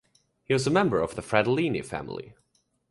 [0.45, 2.33] He was a member of the Fratellini Family.